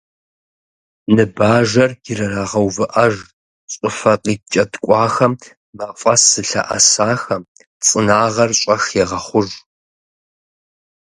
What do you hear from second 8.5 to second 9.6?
щӏэх егъэхъуж.